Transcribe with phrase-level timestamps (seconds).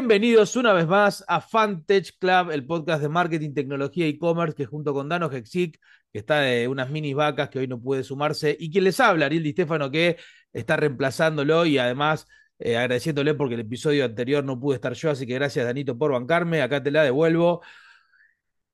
[0.00, 4.64] Bienvenidos una vez más a Fantech Club, el podcast de marketing, tecnología y e-commerce que
[4.64, 5.78] junto con Dano Hexic,
[6.10, 9.26] que está de unas minis vacas que hoy no puede sumarse, y quien les habla,
[9.26, 10.16] Ariel Di que
[10.54, 12.26] está reemplazándolo y además
[12.58, 16.12] eh, agradeciéndole porque el episodio anterior no pude estar yo, así que gracias Danito por
[16.12, 17.60] bancarme, acá te la devuelvo.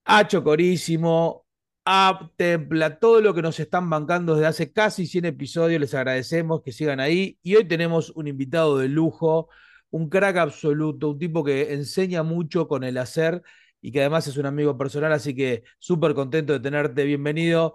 [0.05, 1.45] A Chocorísimo,
[1.85, 6.63] a Templa, todo lo que nos están bancando desde hace casi 100 episodios, les agradecemos
[6.63, 7.37] que sigan ahí.
[7.43, 9.49] Y hoy tenemos un invitado de lujo,
[9.91, 13.43] un crack absoluto, un tipo que enseña mucho con el hacer
[13.81, 17.05] y que además es un amigo personal, así que súper contento de tenerte.
[17.05, 17.75] Bienvenido,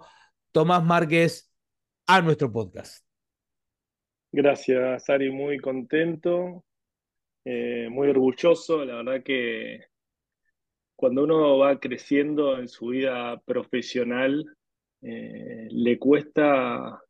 [0.50, 1.50] Tomás Márquez,
[2.06, 3.04] a nuestro podcast.
[4.30, 6.64] Gracias, Ari, muy contento,
[7.44, 8.84] eh, muy orgulloso.
[8.84, 9.86] La verdad que
[10.96, 14.56] cuando uno va creciendo en su vida profesional,
[15.02, 17.02] eh, le cuesta,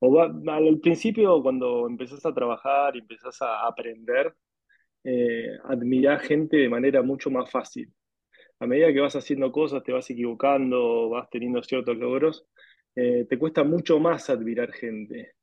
[0.00, 0.24] o va,
[0.54, 4.34] al principio cuando empezás a trabajar y empezás a aprender,
[5.04, 7.92] eh, admirar gente de manera mucho más fácil.
[8.60, 12.46] A medida que vas haciendo cosas, te vas equivocando, vas teniendo ciertos logros,
[12.94, 15.34] eh, te cuesta mucho más admirar gente.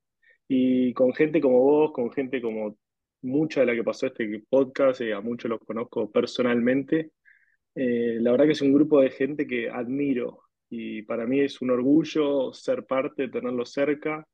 [0.47, 2.77] Y con gente como vos, con gente como
[3.21, 7.11] mucha de la que pasó este podcast, a muchos los conozco personalmente,
[7.75, 11.61] eh, la verdad que es un grupo de gente que admiro y para mí es
[11.61, 14.27] un orgullo ser parte, tenerlo cerca.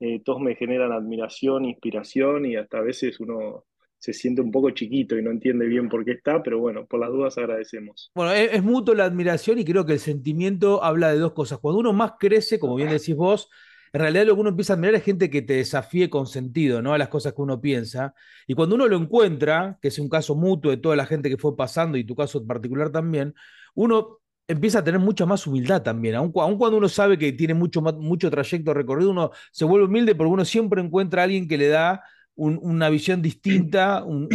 [0.00, 3.64] Eh, todos me generan admiración, inspiración y hasta a veces uno
[3.98, 7.00] se siente un poco chiquito y no entiende bien por qué está, pero bueno, por
[7.00, 8.10] las dudas agradecemos.
[8.14, 11.58] Bueno, es, es mutuo la admiración y creo que el sentimiento habla de dos cosas.
[11.58, 13.48] Cuando uno más crece, como bien decís vos,
[13.94, 16.82] en realidad lo que uno empieza a admirar es gente que te desafíe con sentido,
[16.82, 16.92] ¿no?
[16.92, 18.12] A las cosas que uno piensa.
[18.48, 21.38] Y cuando uno lo encuentra, que es un caso mutuo de toda la gente que
[21.38, 23.34] fue pasando y tu caso en particular también,
[23.76, 26.16] uno empieza a tener mucha más humildad también.
[26.16, 30.32] Aun, cuando uno sabe que tiene mucho, mucho trayecto recorrido, uno se vuelve humilde porque
[30.32, 32.02] uno siempre encuentra a alguien que le da
[32.36, 34.28] una visión distinta, un,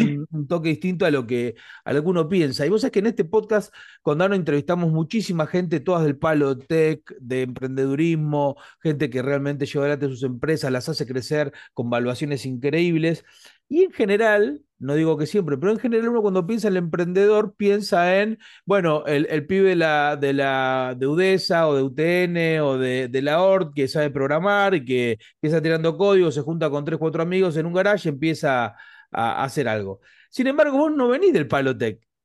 [0.48, 2.66] toque distinto a lo, que, a lo que uno piensa.
[2.66, 6.58] Y vos sabés que en este podcast, cuando ahora entrevistamos muchísima gente, todas del palo
[6.58, 12.45] tech, de emprendedurismo, gente que realmente lleva adelante sus empresas, las hace crecer con valuaciones
[12.45, 13.26] increíbles.
[13.70, 16.78] Y en general, no digo que siempre, pero en general uno cuando piensa en el
[16.86, 21.84] emprendedor piensa en, bueno, el, el pibe de la, de la de UDESA o de
[21.84, 26.42] UTN o de, de la ORT que sabe programar y que empieza tirando código, se
[26.42, 28.76] junta con tres, cuatro amigos en un garage y empieza a,
[29.12, 30.02] a hacer algo.
[30.30, 31.78] Sin embargo, vos no venís del palo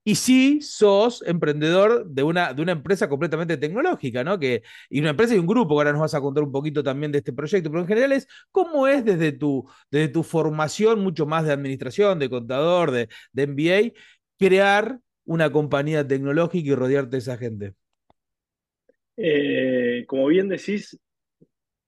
[0.06, 4.38] Y sí sos emprendedor de una, de una empresa completamente tecnológica, ¿no?
[4.38, 7.10] Que, y una empresa y un grupo, ahora nos vas a contar un poquito también
[7.10, 11.25] de este proyecto, pero en general es cómo es desde tu, desde tu formación, mucho
[11.25, 13.98] más de administración, de contador, de, de MBA,
[14.38, 17.75] crear una compañía tecnológica y rodearte de esa gente.
[19.16, 20.98] Eh, como bien decís,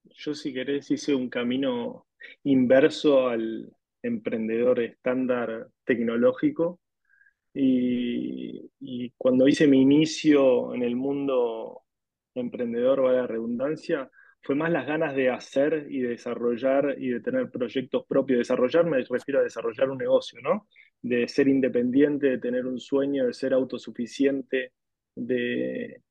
[0.05, 2.07] yo si querés hice un camino
[2.43, 6.79] inverso al emprendedor estándar tecnológico
[7.59, 11.83] y, cuando hice mi inicio en el mundo
[12.35, 14.09] emprendedor, va la redundancia,
[14.41, 18.39] fue más las ganas de hacer y de desarrollar y de tener proyectos propios.
[18.39, 20.67] Desarrollar me refiero a desarrollar un negocio, ¿no?
[21.01, 24.73] De ser independiente, de tener un sueño, de ser autosuficiente,
[25.15, 26.01] de...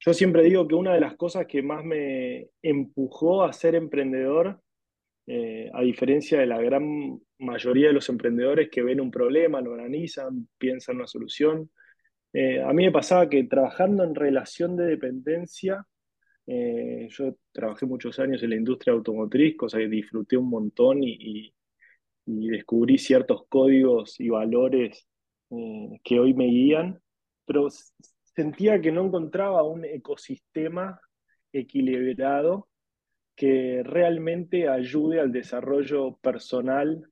[0.00, 4.60] Yo siempre digo que una de las cosas que más me empujó a ser emprendedor
[5.32, 9.74] eh, a diferencia de la gran mayoría de los emprendedores que ven un problema, lo
[9.74, 11.70] analizan, piensan una solución.
[12.32, 15.86] Eh, a mí me pasaba que trabajando en relación de dependencia,
[16.48, 21.54] eh, yo trabajé muchos años en la industria automotriz, cosa que disfruté un montón y,
[22.26, 25.06] y descubrí ciertos códigos y valores
[26.02, 27.00] que hoy me guían,
[27.44, 27.68] pero
[28.34, 31.00] sentía que no encontraba un ecosistema
[31.52, 32.69] equilibrado
[33.40, 37.10] que realmente ayude al desarrollo personal,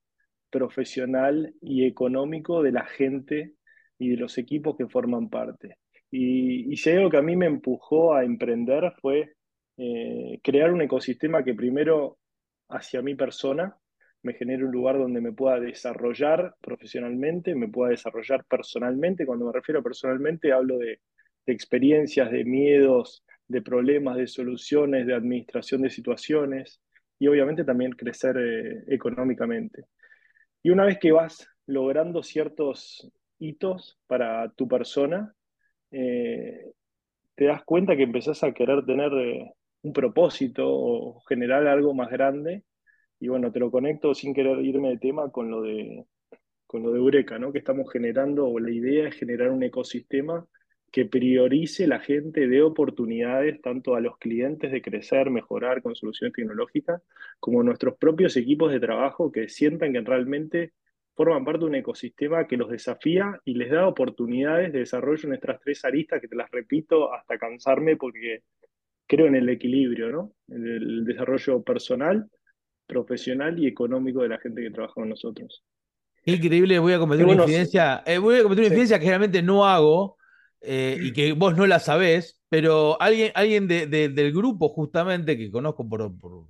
[0.51, 3.55] profesional y económico de la gente
[3.99, 5.79] y de los equipos que forman parte.
[6.11, 9.37] Y, si hay algo que a mí me empujó a emprender fue
[9.79, 12.19] eh, crear un ecosistema que primero
[12.69, 13.75] hacia mi persona
[14.21, 19.25] me genere un lugar donde me pueda desarrollar profesionalmente, me pueda desarrollar personalmente.
[19.25, 21.01] Cuando me refiero personalmente hablo de
[21.47, 26.81] experiencias, de miedos, de problemas, de soluciones, de administración de situaciones
[27.19, 29.87] y obviamente también crecer eh, económicamente.
[30.63, 35.35] Y una vez que vas logrando ciertos hitos para tu persona,
[35.91, 36.73] eh,
[37.35, 39.53] te das cuenta que empezás a querer tener eh,
[39.83, 42.65] un propósito o generar algo más grande.
[43.21, 46.05] Y bueno, te lo conecto sin querer irme de tema con lo de,
[46.67, 47.53] con lo de Eureka, ¿no?
[47.53, 50.47] Que estamos generando, o la idea es generar un ecosistema
[50.91, 56.35] que priorice la gente de oportunidades tanto a los clientes de crecer, mejorar con soluciones
[56.35, 57.03] tecnológicas,
[57.41, 60.73] como a nuestros propios equipos de trabajo que sientan que realmente
[61.15, 65.31] forman parte de un ecosistema que los desafía y les da oportunidades de desarrollo en
[65.31, 68.45] nuestras tres aristas, que te las repito hasta cansarme porque
[69.07, 70.33] creo en el equilibrio, ¿no?
[70.49, 72.31] En el desarrollo personal,
[72.87, 75.65] profesional y económico de la gente que trabaja con nosotros.
[76.25, 79.67] increíble, voy a cometer una infidencia, eh, voy a cometer una infidencia que realmente no
[79.67, 80.18] hago
[80.61, 85.89] eh, y que vos no la sabés, pero alguien, alguien del grupo justamente que conozco
[85.89, 86.47] por, por,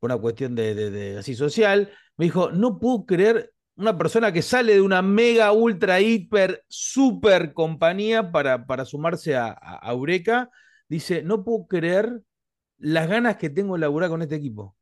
[0.00, 4.80] una cuestión de, así social, me dijo, no puedo creer una persona que sale de
[4.80, 10.50] una mega, ultra, hiper, super compañía para, para sumarse a, a Eureka
[10.88, 12.22] dice, no puedo creer
[12.78, 14.76] las ganas que tengo de laburar con este equipo.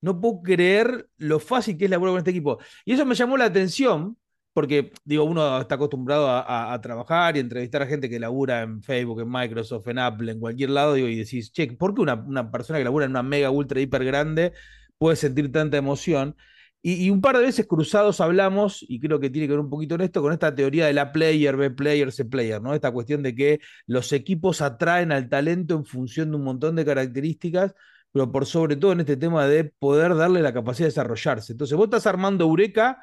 [0.00, 2.58] No puedo creer lo fácil que es laburar con este equipo.
[2.84, 4.16] Y eso me llamó la atención,
[4.52, 9.20] porque, digo, uno está acostumbrado a, trabajar y entrevistar a gente que labura en Facebook,
[9.20, 12.78] en Microsoft, en Apple, en cualquier lado, y decís, che, ¿por qué una, una persona
[12.78, 14.52] que labura en una mega, ultra, hiper grande
[14.98, 16.36] puede sentir tanta emoción?
[16.84, 19.94] Y, un par de veces cruzados hablamos, y creo que tiene que ver un poquito
[19.94, 22.74] en esto, con esta teoría de la player, B player, C player, ¿no?
[22.74, 26.84] Esta cuestión de que los equipos atraen al talento en función de un montón de
[26.84, 27.74] características,
[28.10, 31.52] pero por sobre todo en este tema de poder darle la capacidad de desarrollarse.
[31.52, 32.98] Entonces, vos estás armando Eureka,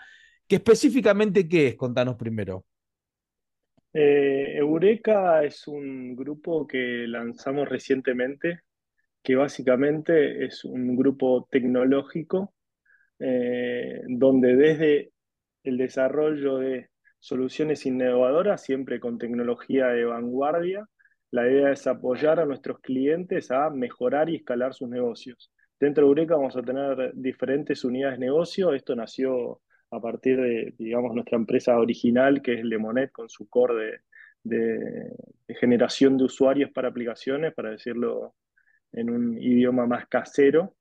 [0.49, 1.75] que específicamente qué es?
[1.75, 2.65] Contanos primero.
[3.93, 8.61] Eh, Eureka es un grupo que lanzamos recientemente,
[9.21, 12.55] que básicamente es un grupo tecnológico
[13.19, 15.11] eh, donde desde
[15.63, 20.87] el desarrollo de soluciones innovadoras, siempre con tecnología de vanguardia,
[21.29, 25.51] la idea es apoyar a nuestros clientes a mejorar y escalar sus negocios.
[25.79, 28.73] Dentro de Eureka vamos a tener diferentes unidades de negocio.
[28.73, 34.01] Esto nació a partir de, digamos, nuestra empresa original, que es Lemonet, con su core
[34.43, 38.35] de generación de usuarios para aplicaciones, para decirlo
[38.91, 40.75] en un idioma más casero.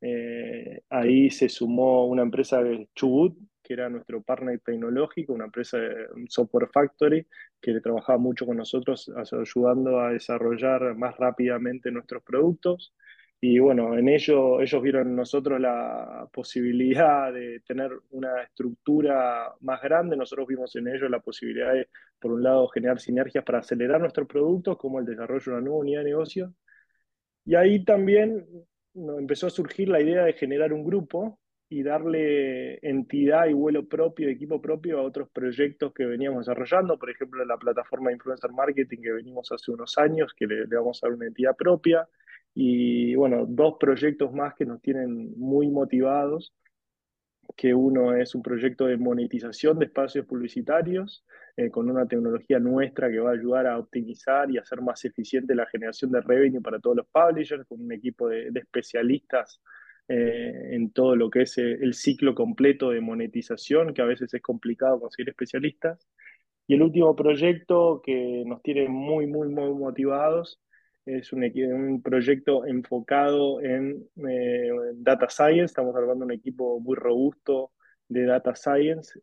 [0.00, 5.78] Eh, ahí se sumó una empresa de Chubut, que era nuestro partner tecnológico, una empresa
[5.78, 7.26] de software factory,
[7.60, 12.94] que trabajaba mucho con nosotros, ayudando a desarrollar más rápidamente nuestros productos.
[13.42, 19.80] Y bueno, en ello ellos vieron en nosotros la posibilidad de tener una estructura más
[19.80, 21.88] grande, nosotros vimos en ellos la posibilidad de,
[22.18, 25.78] por un lado, generar sinergias para acelerar nuestros productos, como el desarrollo de una nueva
[25.78, 26.54] unidad de negocio.
[27.46, 28.46] Y ahí también
[28.94, 31.40] empezó a surgir la idea de generar un grupo
[31.70, 37.10] y darle entidad y vuelo propio, equipo propio a otros proyectos que veníamos desarrollando, por
[37.10, 41.02] ejemplo, la plataforma de influencer marketing que venimos hace unos años, que le, le, vamos
[41.02, 42.06] a dar una entidad propia,
[42.54, 46.52] y bueno, dos proyectos más que nos tienen muy motivados,
[47.56, 51.24] que uno es un proyecto de monetización de espacios publicitarios,
[51.56, 55.54] eh, con una tecnología nuestra que va a ayudar a optimizar y hacer más eficiente
[55.54, 59.60] la generación de revenue para todos los publishers, con un equipo de, especialistas
[60.08, 64.32] eh, en todo lo que es eh, el ciclo completo de monetización, que a veces
[64.32, 66.06] es complicado conseguir especialistas.
[66.66, 70.60] Y el último proyecto que nos tiene muy, muy, muy motivados
[71.06, 74.08] es un, un proyecto enfocado en
[74.96, 75.64] data science.
[75.64, 77.72] Estamos armando un equipo muy robusto
[78.08, 79.20] de data science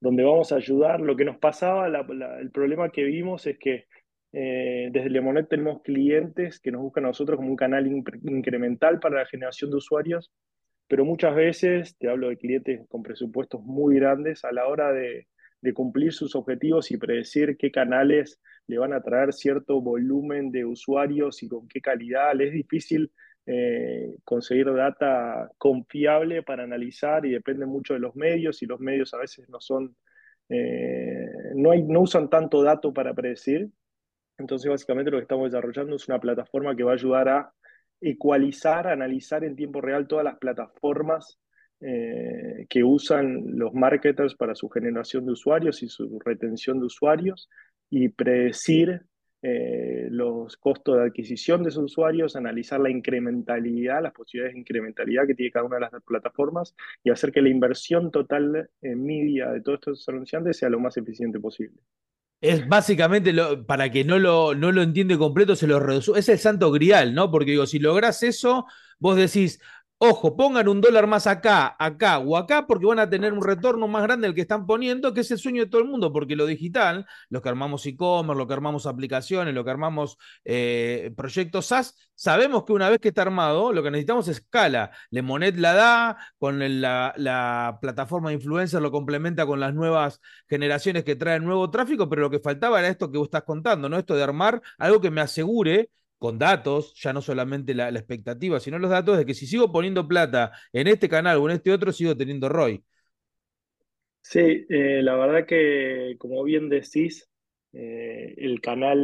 [0.00, 1.00] donde vamos a ayudar.
[1.00, 3.86] Lo que nos pasaba, el problema que vimos es que
[4.32, 9.20] eh, desde Lemonet tenemos clientes que nos buscan a nosotros como un canal incremental para
[9.20, 10.30] la generación de usuarios,
[10.86, 15.26] pero muchas veces, te hablo de clientes con presupuestos muy grandes, a la hora de
[15.74, 21.42] cumplir sus objetivos y predecir qué canales le van a traer cierto volumen de usuarios
[21.42, 23.10] y con qué calidad, es difícil
[23.46, 29.14] eh, conseguir data confiable para analizar y depende mucho de los medios y los medios
[29.14, 29.96] a veces no son,
[30.50, 33.70] eh, no, hay, no usan tanto dato para predecir.
[34.36, 37.52] Entonces básicamente lo que estamos desarrollando es una plataforma que va a ayudar a
[38.02, 41.40] ecualizar, analizar en tiempo real todas las plataformas
[41.80, 47.48] eh, que usan los marketers para su generación de usuarios y su retención de usuarios
[47.90, 49.02] y predecir
[49.40, 55.26] eh, los costos de adquisición de esos usuarios, analizar la incrementalidad, las posibilidades de incrementalidad
[55.26, 59.50] que tiene cada una de las plataformas y hacer que la inversión total en media
[59.50, 61.80] de todos estos anunciantes sea lo más eficiente posible.
[62.40, 66.12] Es básicamente, lo, para que no lo, no lo entiende completo, se lo reduce.
[66.16, 67.30] Es el santo grial, ¿no?
[67.30, 68.66] Porque digo, si logras eso,
[69.00, 69.60] vos decís,
[70.00, 73.88] Ojo, pongan un dólar más acá, acá o acá, porque van a tener un retorno
[73.88, 76.36] más grande del que están poniendo, que es el sueño de todo el mundo, porque
[76.36, 81.66] lo digital, los que armamos e-commerce, lo que armamos aplicaciones, lo que armamos eh, proyectos
[81.66, 84.92] SaaS, sabemos que una vez que está armado, lo que necesitamos es escala.
[85.10, 91.02] Lemonet la da, con la, la plataforma de influencers lo complementa con las nuevas generaciones
[91.02, 93.98] que traen nuevo tráfico, pero lo que faltaba era esto que vos estás contando, ¿no?
[93.98, 98.78] Esto de armar algo que me asegure con datos, ya no solamente la, expectativa, sino
[98.78, 101.92] los datos de que si sigo poniendo plata en este canal o en este otro,
[101.92, 102.82] sigo teniendo ROI.
[104.20, 107.28] Sí, eh, la verdad que, como bien decís,
[107.72, 108.98] eh, el canal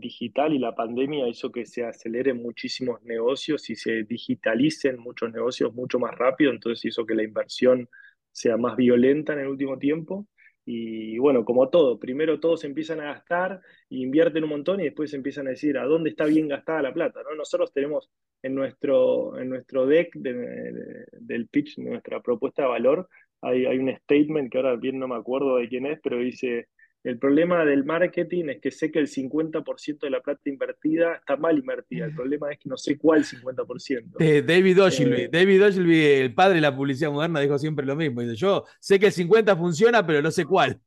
[0.00, 5.72] digital y la pandemia hizo que se aceleren muchísimos negocios y se digitalicen muchos negocios
[5.74, 7.88] mucho más rápido, entonces hizo que la inversión
[8.32, 10.26] sea más violenta en el último tiempo.
[10.64, 15.46] Y bueno, como todo, primero todos empiezan a gastar, invierten un montón y después empiezan
[15.46, 17.34] a decir a dónde está bien gastada la plata, ¿no?
[17.34, 18.10] Nosotros tenemos
[18.42, 23.08] en nuestro, en nuestro deck de- de- del pitch, nuestra propuesta de valor,
[23.42, 26.68] hay, hay un statement que ahora bien no me acuerdo de quién es, pero dice,
[27.02, 31.36] el problema del marketing es que sé que el 50% de la plata invertida está
[31.36, 34.16] mal invertida, el problema es que no sé cuál 50%.
[34.18, 37.96] Eh, David Ogilvy, Eh, David Ogilvy, el padre de la publicidad moderna, dijo siempre lo
[37.96, 38.20] mismo.
[38.20, 40.78] Dice, yo sé que el 50 funciona, pero no sé cuál.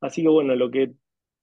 [0.00, 0.92] así que bueno, lo que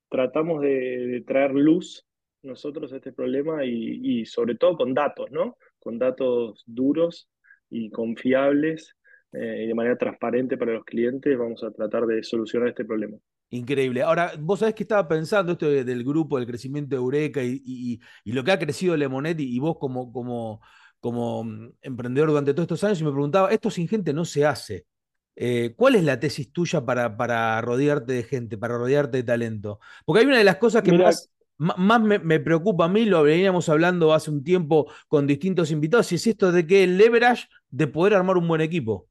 [0.09, 0.69] tratamos de,
[1.07, 2.05] de traer luz
[2.43, 5.57] nosotros a este problema y, y sobre todo con datos, ¿no?
[5.79, 7.29] Con datos duros
[7.69, 8.95] y confiables
[9.31, 13.17] eh, y de manera transparente para los clientes, vamos a tratar de solucionar este problema.
[13.49, 14.01] Increíble.
[14.01, 17.61] Ahora, vos sabés que estaba pensando esto de- del grupo, del crecimiento de Eureka y,
[17.63, 20.59] y- y lo que ha crecido Lemonet y, y vos como, como,
[20.99, 24.45] como mm, emprendedor durante todos estos años y me preguntaba, esto sin gente no se
[24.45, 24.85] hace.
[25.35, 29.79] Eh, ¿cuál es la tesis tuya para, para rodearte de gente, para rodearte de talento?
[30.05, 30.93] Porque hay una de las cosas que
[31.57, 35.69] más, más me, me preocupa a mí, lo veníamos hablando hace un tiempo con distintos
[35.71, 39.07] invitados, y es esto de que el leverage de poder armar un buen equipo.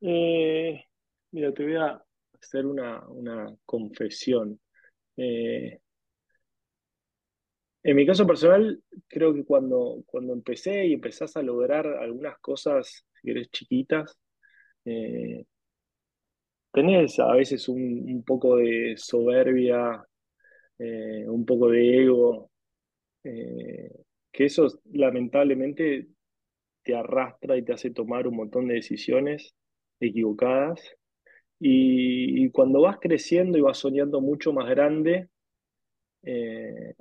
[0.00, 0.84] eh,
[1.32, 2.04] mira, te voy a
[2.40, 4.60] hacer una, una confesión.
[5.16, 5.80] Eh,
[7.82, 13.04] en mi caso personal, creo que cuando, cuando empecé y empezás a lograr algunas cosas,
[13.14, 14.18] si querés, chiquitas,
[14.84, 15.44] eh,
[16.72, 20.04] tenés a veces un, un poco de soberbia,
[20.78, 22.50] eh, un poco de ego,
[23.22, 26.06] que eso lamentablemente
[26.84, 29.54] te arrastra y te hace tomar un montón de decisiones
[30.00, 30.80] equivocadas.
[31.58, 35.28] Y, cuando vas creciendo y vas soñando mucho más grande,
[36.22, 36.94] eh,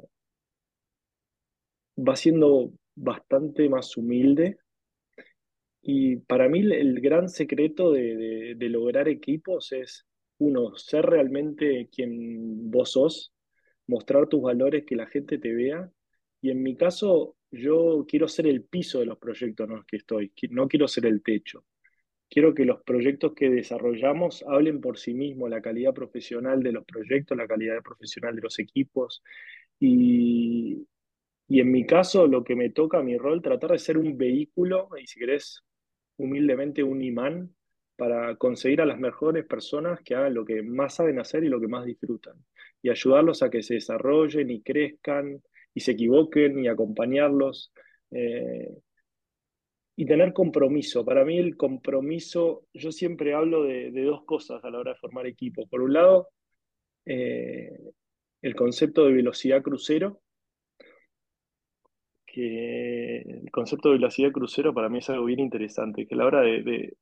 [1.95, 4.57] vas siendo bastante más humilde.
[5.81, 10.05] Y para mí el gran secreto de, de- lograr equipos es,
[10.39, 13.33] uno, ser realmente quien vos sos,
[13.87, 15.89] mostrar tus valores, que la gente te vea.
[16.41, 19.97] Y en mi caso, yo quiero ser el piso de los proyectos en los que
[19.97, 21.63] estoy, no quiero ser el techo.
[22.29, 26.85] Quiero que los proyectos que desarrollamos hablen por sí mismos, la calidad profesional de los
[26.85, 29.23] proyectos, la calidad profesional de los equipos.
[29.79, 30.87] Y,
[31.47, 34.89] y en mi caso, lo que me toca, mi rol, tratar de ser un vehículo,
[35.01, 35.63] y si querés,
[36.17, 37.55] humildemente un imán,
[37.95, 41.61] para conseguir a las mejores personas que hagan lo que más saben hacer y lo
[41.61, 42.35] que más disfrutan.
[42.81, 45.41] Y ayudarlos a que se desarrollen y crezcan
[45.73, 47.71] y se equivoquen y acompañarlos.
[48.11, 48.69] Eh,
[49.95, 51.05] y tener compromiso.
[51.05, 55.25] Para mí el compromiso, yo siempre hablo de, dos cosas a la hora de formar
[55.25, 55.67] equipo.
[55.67, 56.29] Por un lado,
[57.05, 57.71] eh,
[58.41, 60.21] el concepto de velocidad crucero,
[62.25, 66.25] que el concepto de velocidad crucero para mí es algo bien interesante, que a la
[66.25, 66.97] hora de, de-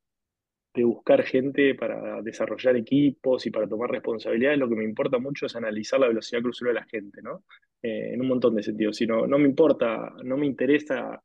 [0.86, 5.56] buscar gente para desarrollar equipos y para tomar responsabilidades, lo que me importa mucho es
[5.56, 7.44] analizar la velocidad crucero de la gente, ¿no?
[7.82, 8.98] Eh, en un montón de sentidos.
[8.98, 11.22] Si no, no me importa, no me interesa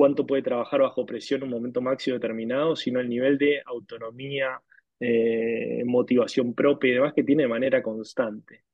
[0.00, 4.58] cuánto puede trabajar bajo presión en un momento máximo determinado, sino el nivel de autonomía,
[4.98, 8.64] eh, motivación propia y demás que tiene de manera constante.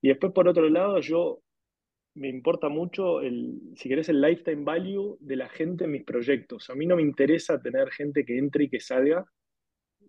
[0.00, 1.40] Y después, por otro lado, yo
[2.14, 6.68] me importa mucho el, si querés, el lifetime value de la gente en mis proyectos.
[6.68, 9.24] A mí no me interesa tener gente que entre y que salga,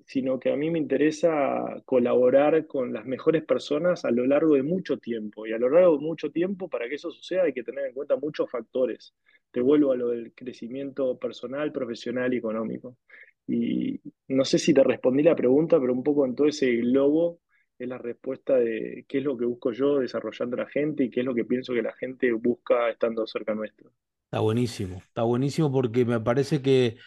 [0.05, 4.63] sino que a mí me interesa colaborar con las mejores personas a lo largo de
[4.63, 5.47] mucho tiempo.
[5.47, 7.93] Y a lo largo de mucho tiempo, para que eso suceda, hay que tener en
[7.93, 9.13] cuenta muchos factores.
[9.51, 12.97] Te vuelvo a lo del crecimiento personal, profesional y económico.
[13.47, 17.39] Y no sé si te respondí la pregunta, pero un poco en todo ese globo
[17.77, 21.09] es la respuesta de qué es lo que busco yo desarrollando a la gente y
[21.09, 23.91] qué es lo que pienso que la gente busca estando cerca nuestro.
[24.25, 26.97] Está buenísimo, está buenísimo porque me parece que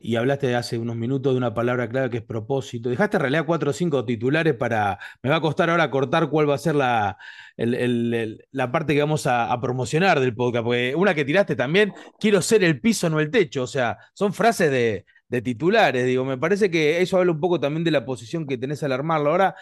[0.00, 2.88] y hablaste hace unos minutos de una palabra clave que es propósito.
[2.88, 4.98] Dejaste en realidad cuatro o cinco titulares para.
[5.22, 7.18] Me va a costar ahora cortar cuál va a ser la,
[7.56, 10.64] la parte que vamos a, a promocionar del podcast.
[10.64, 13.62] Porque una que tiraste también, quiero ser el piso, no el techo.
[13.64, 16.06] O sea, son frases de, de titulares.
[16.06, 18.92] Digo, me parece que eso habla un poco también de la posición que tenés al
[18.92, 19.30] armarlo.
[19.30, 19.54] Ahora,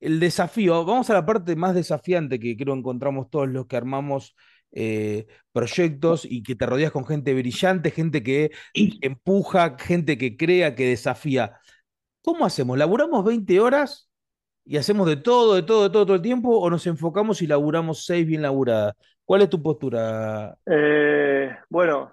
[0.00, 4.34] el desafío, vamos a la parte más desafiante que creo encontramos todos los que armamos.
[4.74, 8.50] Eh, proyectos y que te rodeas con gente brillante, gente que
[9.00, 11.58] empuja, gente que crea, que desafía.
[12.22, 12.76] ¿Cómo hacemos?
[12.76, 14.10] ¿Laburamos 20 horas
[14.64, 16.58] y hacemos de todo, de todo, de todo, todo el tiempo?
[16.58, 18.94] ¿O nos enfocamos y laburamos 6 bien laburadas?
[19.24, 20.56] ¿Cuál es tu postura?
[20.66, 22.10] Eh, bueno,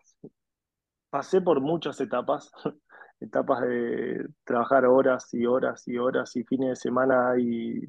[1.10, 2.52] pasé por muchas etapas
[3.22, 7.84] etapas de trabajar horas y horas y horas y fines de semana y,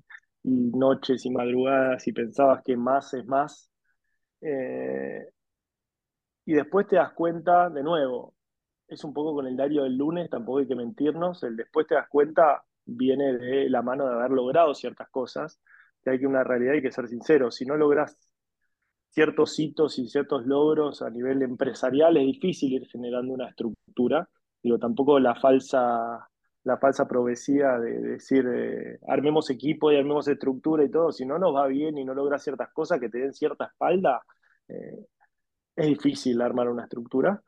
[0.44, 3.71] y noches y madrugadas y pensabas que más es más.
[4.42, 5.28] Eh,
[6.44, 8.34] y después te das cuenta, de nuevo,
[8.88, 11.94] es un poco con el diario del lunes, tampoco hay que mentirnos, el después te
[11.94, 15.60] das cuenta viene de la mano de haber logrado ciertas cosas,
[16.02, 18.18] que hay que una realidad hay que ser sincero, si no logras
[19.10, 24.28] ciertos hitos y ciertos logros a nivel empresarial es difícil ir generando una estructura,
[24.62, 26.28] digo, tampoco la falsa
[26.64, 31.38] la falsa profecía de, decir eh, armemos equipo y armemos estructura y todo, si no
[31.38, 34.22] nos va bien y no logras ciertas cosas que te den cierta espalda,
[34.68, 35.06] eh,
[35.76, 37.42] es difícil armar una estructura.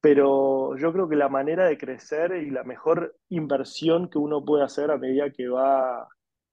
[0.00, 4.64] Pero yo creo que la manera de crecer y la mejor inversión que uno puede
[4.64, 6.08] hacer a medida que va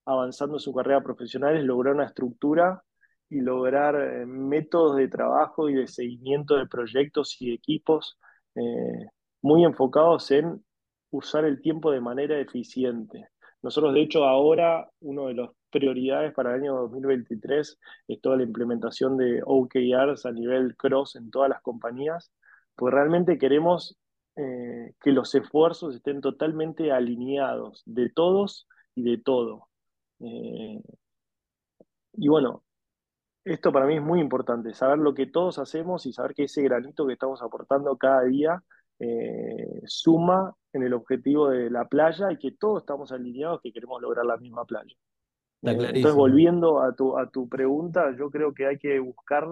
[0.05, 2.83] avanzando en su carrera profesional es lograr una estructura
[3.29, 8.19] y lograr eh, métodos de trabajo y de seguimiento de proyectos y equipos
[8.55, 9.07] eh,
[9.41, 10.63] muy enfocados en
[11.11, 13.29] usar el tiempo de manera eficiente.
[13.61, 18.43] Nosotros, de hecho, ahora uno de las prioridades para el año 2023 es toda la
[18.43, 22.31] implementación de OKRs a nivel cross en todas las compañías
[22.79, 23.97] pues realmente queremos
[24.37, 29.67] eh, que los esfuerzos estén totalmente alineados de todos y de todo.
[30.21, 30.81] Eh,
[32.13, 32.63] y bueno,
[33.43, 36.61] esto para mí es muy importante, saber lo que todos hacemos y saber que ese
[36.61, 38.63] granito que estamos aportando cada día
[38.99, 44.01] eh, suma en el objetivo de la playa y que todos estamos alineados que queremos
[44.01, 44.95] lograr la misma playa.
[45.61, 49.47] entonces, volviendo a tu, a tu pregunta, yo creo que hay que buscar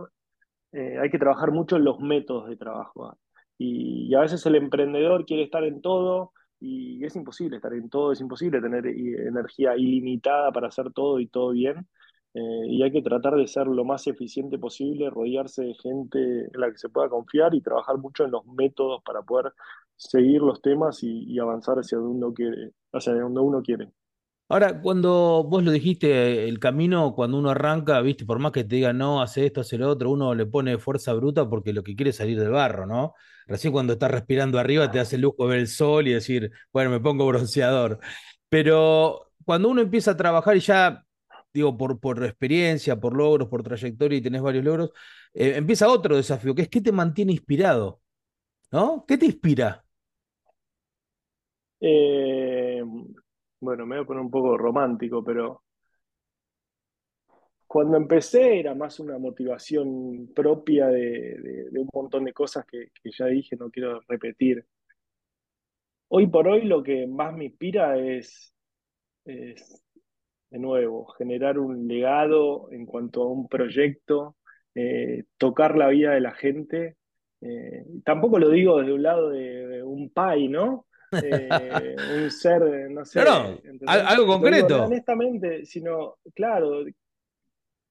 [0.74, 3.06] eh, hay que trabajar mucho en los métodos de trabajo.
[3.06, 3.18] ¿ah?
[3.58, 8.12] Y, a veces el emprendedor quiere estar en todo y es imposible estar en todo,
[8.12, 11.88] es imposible tener energía ilimitada para hacer todo y todo bien.
[12.38, 16.20] Eh, y hay que tratar de ser lo más eficiente posible, rodearse de gente
[16.54, 19.54] en la que se pueda confiar y trabajar mucho en los métodos para poder
[19.96, 23.92] seguir los temas y, y avanzar hacia donde uno quiere, hacia donde uno quiere.
[24.50, 28.76] Ahora, cuando vos lo dijiste, el camino, cuando uno arranca, viste, por más que te
[28.78, 31.96] diga no, hace esto, hace lo otro, uno le pone fuerza bruta porque lo que
[31.96, 33.14] quiere es salir del barro, ¿no?
[33.48, 37.00] Recién cuando estás respirando arriba te hace lujo ver el sol y decir, bueno, me
[37.02, 38.00] pongo bronceador.
[38.50, 41.06] Pero cuando uno empieza a trabajar y ya,
[41.54, 44.92] digo, por, por experiencia, por logros, por trayectoria y tenés varios logros,
[45.34, 48.02] eh, empieza otro desafío, que es qué te mantiene inspirado,
[48.72, 49.06] ¿no?
[49.08, 49.84] ¿Qué te inspira?
[51.80, 52.84] Eh,
[53.60, 55.64] bueno, me voy a poner un poco romántico, pero
[57.68, 63.56] cuando empecé era más una motivación propia de, un montón de cosas que, ya dije,
[63.58, 64.66] no quiero repetir.
[66.10, 68.54] Hoy por hoy lo que más me inspira es,
[70.50, 74.36] de nuevo, generar un legado en cuanto a un proyecto,
[74.76, 76.98] eh, tocar la vida de la gente.
[77.42, 80.86] Eh, tampoco lo digo desde un lado de, un pai, ¿no?
[81.12, 81.50] Eh,
[82.24, 83.22] un ser, no sé.
[83.86, 84.86] algo concreto.
[84.86, 86.84] honestamente, sino, claro,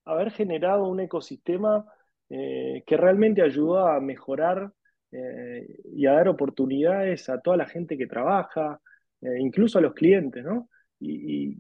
[0.05, 1.85] haber generado un ecosistema
[2.29, 4.73] eh, que realmente ayudó a mejorar
[5.13, 8.81] eh, y a dar oportunidades a toda la gente que trabaja,
[9.39, 10.69] incluso a los clientes, ¿no?
[11.01, 11.57] Y,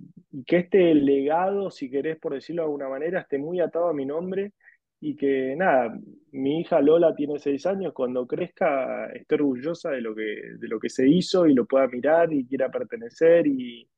[0.46, 4.04] que este legado, si querés por decirlo de alguna manera, esté muy atado a mi
[4.04, 4.52] nombre
[5.00, 5.98] y que nada,
[6.32, 10.22] mi hija Lola tiene seis años, cuando crezca esté orgullosa de lo que,
[10.58, 13.88] de lo que se hizo y lo pueda mirar y quiera pertenecer y,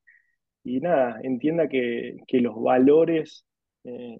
[0.64, 3.44] y nada, entienda que, que los valores
[3.84, 4.18] eh,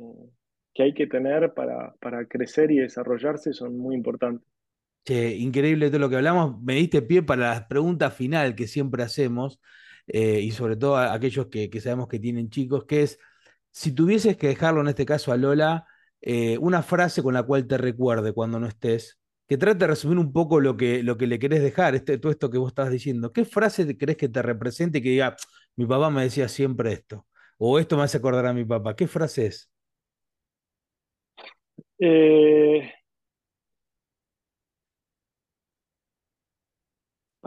[0.74, 4.46] que hay que tener para, para crecer y desarrollarse son muy importantes.
[5.04, 6.60] Che, increíble todo lo que hablamos.
[6.62, 9.60] Me diste pie para la pregunta final que siempre hacemos,
[10.08, 13.18] eh, y sobre todo a aquellos que, sabemos que tienen chicos, que es,
[13.70, 15.86] si tuvieses que dejarlo en este caso a Lola,
[16.20, 20.18] eh, una frase con la cual te recuerde cuando no estés, que trate de resumir
[20.18, 22.90] un poco lo que, lo que le querés dejar, este, todo esto que vos estás
[22.90, 23.32] diciendo.
[23.32, 25.36] ¿Qué frase crees que te represente y que diga,
[25.76, 27.26] mi papá me decía siempre esto?
[27.58, 28.94] O esto me hace acordar a mi papá.
[28.96, 29.70] ¿Qué frase es?
[31.98, 32.92] Eh,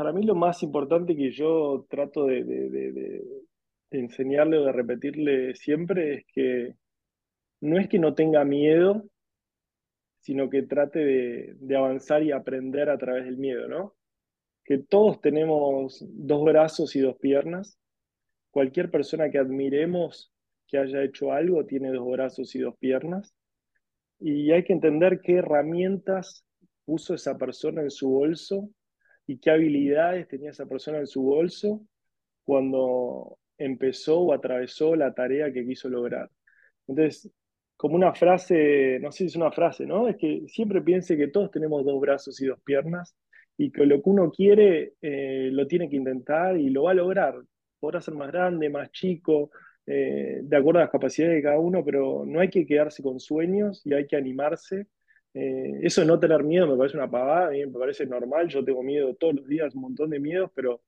[0.02, 6.16] para mí lo más importante que yo trato de, de enseñarle o de repetirle siempre
[6.16, 6.74] es que
[7.60, 9.06] no es que no tenga miedo,
[10.22, 13.94] sino que trate de, avanzar y aprender a través del miedo, ¿no?
[14.66, 17.78] Que todos tenemos dos brazos y dos piernas.
[18.50, 20.34] Cualquier persona que admiremos
[20.68, 23.36] que haya hecho algo tiene dos brazos y dos piernas.
[24.20, 26.44] Y hay que entender qué herramientas
[26.86, 28.68] puso esa persona en su bolso
[29.32, 31.82] y qué habilidades tenía esa persona en su bolso
[32.44, 36.30] cuando empezó o atravesó la tarea que quiso lograr.
[36.88, 37.32] Entonces,
[37.78, 40.10] como una frase, no sé si es una frase, ¿no?
[40.10, 43.16] Es que siempre piense que todos tenemos dos brazos y dos piernas
[43.58, 46.96] y que lo que uno quiere eh, lo tiene que intentar y lo va a
[46.96, 47.36] lograr.
[47.80, 49.52] Podrá ser más grande, más chico,
[49.86, 53.20] eh, de acuerdo a las capacidades de cada uno, pero no hay que quedarse con
[53.20, 54.88] sueños y hay que animarse.
[55.34, 58.84] Eh, eso de no tener miedo me parece una pavada, me parece normal, yo tengo
[58.84, 60.82] miedo todos los días, un montón de miedos, pero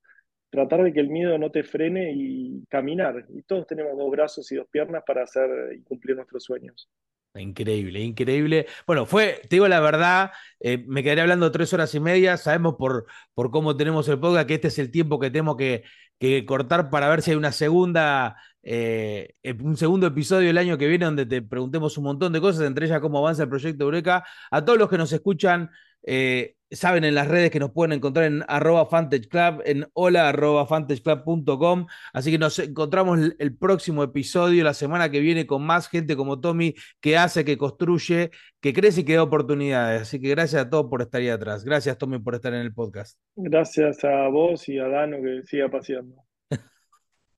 [0.50, 3.26] tratar de que el miedo no te frene y caminar.
[3.30, 6.90] Y todos tenemos dos brazos y dos piernas para hacer y cumplir nuestros sueños.
[7.36, 8.68] Increíble, increíble.
[8.86, 12.38] Bueno, fue, te digo la verdad, eh, me quedaré hablando tres horas y media.
[12.38, 15.84] Sabemos por, por cómo tenemos el podcast que este es el tiempo que tenemos que,
[16.20, 20.88] que cortar para ver si hay una segunda, eh, un segundo episodio el año que
[20.88, 24.24] viene donde te preguntemos un montón de cosas, entre ellas cómo avanza el proyecto Eureka.
[24.50, 25.70] A todos los que nos escuchan,
[26.06, 30.66] eh, saben en las redes que nos pueden encontrar en arroba Club, en hola arroba
[30.66, 31.88] fantageclub.com.
[32.14, 36.40] Así que nos encontramos el, próximo episodio, la semana que viene, con más gente como
[36.40, 40.04] Tommy, que hace, que construye, que crece y que da oportunidades.
[40.04, 41.64] Así que gracias a todos por estar ahí atrás.
[41.64, 43.20] Gracias, Tommy, por estar en el podcast.
[43.36, 46.23] Gracias a vos y a Dano que siga paseando.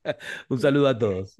[0.50, 1.36] Un saludo a todos.